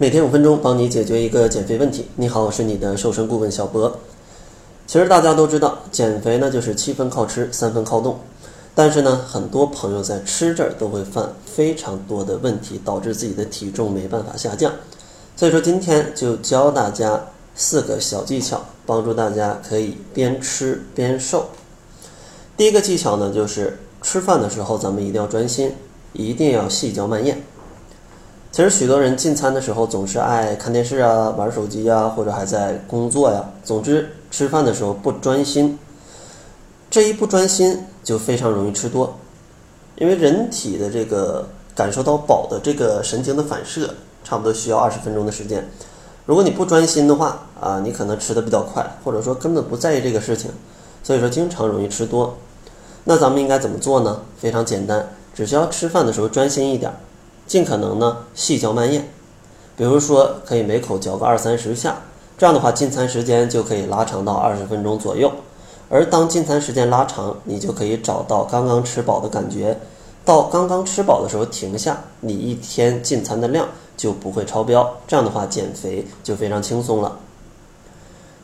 [0.00, 2.06] 每天五分钟，帮你解决一个减肥问题。
[2.14, 3.98] 你好，我是你的瘦身顾问小博。
[4.86, 8.16] 其实大家都知道，减肥呢就是七分靠吃，三分靠动。
[8.76, 14.72] 但是呢，很多朋友在吃这儿都会犯非常多的问题，导致自己的体重没办法下降。
[15.34, 17.20] 所以说，今天就教大家
[17.56, 21.46] 四个小技巧，帮助大家可以边吃边瘦。
[22.56, 25.74] 第一个技巧呢，就是吃饭的时候咱们一定要专心，
[26.12, 27.42] 一定要细嚼慢咽。
[28.58, 33.50] 其实许多人进餐的时候总是爱看电视啊、玩手机啊，或者还在工作呀。
[33.62, 35.78] 总之，吃饭的时候不专心，
[36.90, 39.14] 这一不专心就非常容易吃多。
[39.94, 45.64] 因为人体的这个感受到饱的这个神经的反射，差不多需要二十分钟的时间。
[46.26, 50.50] 如果你不专心的话啊，你可能吃的比较快，或者说根本不在意这个事情，
[51.04, 52.36] 所以说经常容易吃多。
[53.04, 54.22] 那咱们应该怎么做呢？
[54.36, 56.92] 非常简单，只需要吃饭的时候专心一点。
[57.48, 59.02] 尽可能呢细嚼慢咽，
[59.74, 61.96] 比如说可以每口嚼个二三十下，
[62.36, 65.32] 这样的话进餐时间就可以拉长到二十分钟左右。
[65.88, 69.80] 而当进餐时间拉长，你就可以找到刚刚吃饱的感觉，
[70.24, 74.96] 到刚刚吃饱的时候停下，你一天进餐的量就不会超标。
[75.06, 77.16] 这样的话减肥就非常轻松了。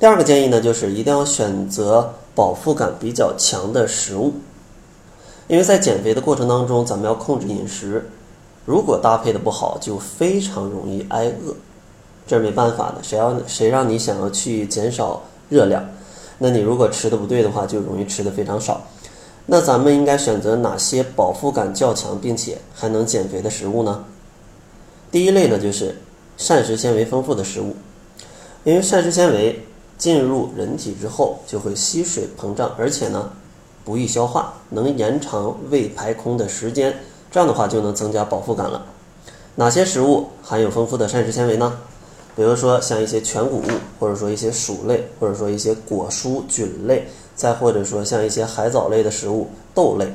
[0.00, 4.34] 第二个建议呢，就是一定要选择饱腹感比较强的食物，
[5.46, 8.10] 因为在减肥的过程当中，咱们要控制饮食。
[8.68, 11.56] 如果搭配的不好，就非常容易挨饿，
[12.26, 13.02] 这是没办法的。
[13.02, 15.82] 谁要谁让你想要去减少热量，
[16.36, 18.82] 那你如果吃的不对的话，就容易吃的非常少。
[19.46, 24.04] 那咱们应该选择哪些饱腹感较强，并且还能减肥的食物呢？
[25.10, 25.96] 第一类呢，就是
[26.36, 27.74] 膳食纤维丰富的食物，
[28.64, 29.64] 因为膳食纤维
[29.96, 33.32] 进入人体之后就会吸水膨胀，而且呢
[33.82, 36.94] 不易消化，能延长胃排空的时间。
[37.30, 38.84] 这样的话就能增加饱腹感了。
[39.56, 41.78] 哪些食物含有丰富的膳食纤维呢？
[42.36, 43.64] 比如说像一些全谷物，
[43.98, 50.14] 或者说一些薯类，或者说一些果蔬菌类，再或者说像一些海藻类的食物、豆类，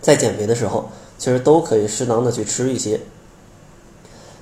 [0.00, 3.00] 在减肥的时候，其实都可以适当的去吃一些。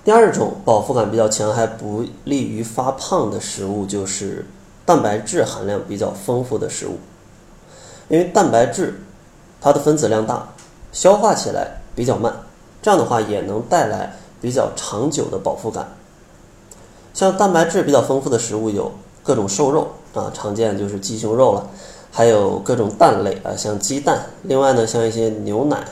[0.03, 4.47] 第二种饱腹感比较强还不利于发胖的食物，就是
[4.87, 6.99] 蛋白质含量比较丰富的食物，
[8.09, 8.99] 因为蛋白质
[9.61, 10.49] 它的分子量大，
[10.91, 11.83] 消化起来。
[11.95, 12.35] 比较慢，
[12.83, 15.89] 这样的话也能带来比较长久的饱腹感。
[17.13, 18.91] 像蛋白质比较丰富的食物有
[19.23, 21.67] 各种瘦肉啊，常见就是鸡胸肉了，
[22.11, 24.27] 还有各种蛋类啊，像鸡蛋。
[24.43, 25.85] 另外呢，像一些牛奶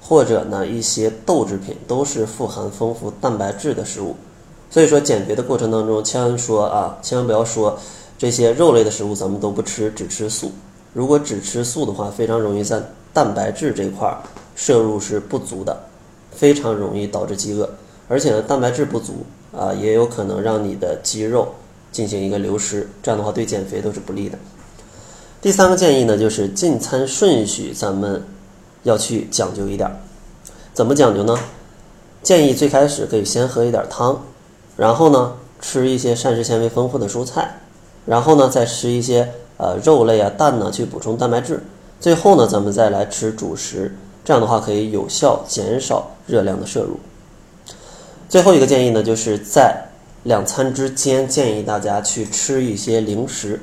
[0.00, 4.16] 或者呢一些豆制品，都是富含丰富蛋白质的食物。
[4.68, 7.78] 所以说减肥的过程当中，千万说啊，千万不要说
[8.18, 10.50] 这些肉类的食物咱们都不吃，只吃素。
[10.92, 12.82] 如果只吃素的话，非常容易在
[13.12, 14.18] 蛋白质这块儿。
[14.54, 15.76] 摄入是不足的，
[16.30, 17.68] 非常容易导致饥饿，
[18.08, 19.24] 而且呢，蛋白质不足
[19.56, 21.48] 啊，也有可能让你的肌肉
[21.92, 24.38] 进行一个流失，这样的话对减肥都是不利的。
[25.40, 28.22] 第三个建议呢，就是进餐顺序咱们
[28.84, 29.90] 要去讲究一点，
[30.72, 31.38] 怎么讲究呢？
[32.22, 34.18] 建议最开始可以先喝一点汤，
[34.76, 37.60] 然后呢吃一些膳食纤维丰富的蔬菜，
[38.06, 41.62] 然后呢再吃一些呃肉类啊蛋呢去补充蛋白质，
[42.00, 43.94] 最后呢咱们再来吃主食。
[44.24, 46.98] 这样的话可以有效减少热量的摄入。
[48.28, 49.84] 最后一个建议呢，就是在
[50.22, 53.60] 两餐之间建议大家去吃一些零食。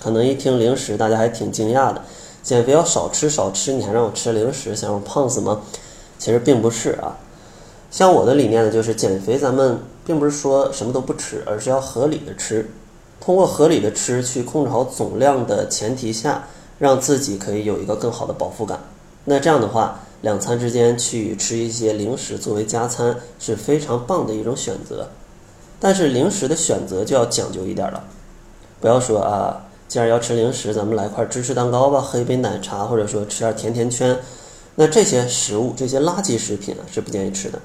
[0.00, 2.02] 可能一听零食，大家还挺惊讶的，
[2.42, 5.60] 减肥要少吃少吃，你还让我吃零食，想让我胖死吗？
[6.18, 7.18] 其实并不是啊。
[7.90, 12.70] 像我的理念呢，就是减肥咱们并不是说什么都不吃，而是要合理的吃，
[13.20, 16.46] 通过合理的吃去控制好总量的前提下，
[16.78, 18.78] 让自己可以有一个更好的饱腹感。
[19.30, 25.08] 那这样的话，两餐之间去吃一些零食作为加餐是非常棒的一种选择。
[25.78, 28.02] 但是零食的选择就要讲究一点了，
[28.80, 34.18] 不要说啊，既然要吃零食，咱们来块芝士蛋糕吧，喝一杯奶茶，或者说吃点甜甜圈。
[34.74, 37.60] 那这些食物，这些垃圾食品啊，是不建议吃的。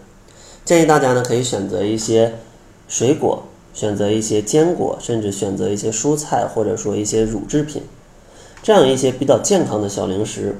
[0.63, 2.35] 建议大家呢，可以选择一些
[2.87, 3.41] 水果，
[3.73, 7.81] 选择一些坚果，甚至选择一些蔬菜，或者说一些乳制品，
[8.61, 10.55] 这样一些比较健康的小零食。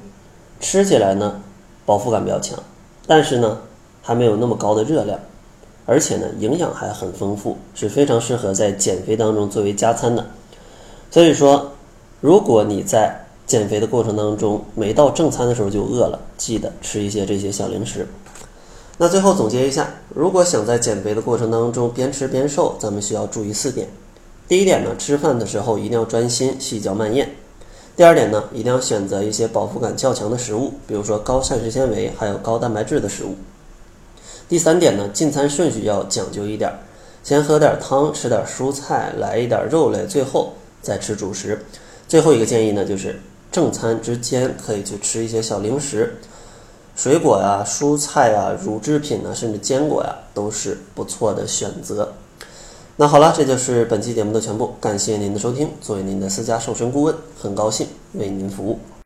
[0.66, 1.40] 吃起来呢，
[1.86, 2.58] 饱腹感比较强，
[3.06, 3.60] 但是呢，
[4.02, 5.20] 还没有那么高的热量，
[5.86, 10.26] 而且呢，营养还很丰富，是非常适合在减肥当中作为加餐的。
[11.12, 11.72] 所以说，
[12.20, 18.08] 如果你在减肥的过程当中，每到正餐的时候就饿了，记得吃一些这些小零食。
[18.98, 23.88] 那最后总结一下，如果想在减肥的过程当中边吃边瘦，咱们需要注意四点。
[24.48, 27.30] 第一点呢，吃饭的时候一定要专心，细嚼慢咽。
[27.96, 33.36] 第二点呢，一定要选择一些饱腹感较强的食物，比如说高膳食纤维还有高蛋白质的食物。
[34.50, 36.72] 第三点呢，进餐顺序要讲究一点，
[37.24, 41.64] 先喝点汤，吃点蔬菜，来一点肉类，最后再吃主食。
[42.08, 43.20] 最后一个建议呢，就是
[43.50, 46.18] 正餐之间可以去吃一些小零食，
[46.98, 52.12] 水果呀、蔬菜呀、乳制品呢，甚至坚果呀，都是不错的选择。
[52.98, 55.70] 那好了，这就是本期节目的全部，感谢您的收听。
[55.82, 57.16] 作为您的私家瘦身顾问，
[57.46, 58.80] 很高兴为您服务。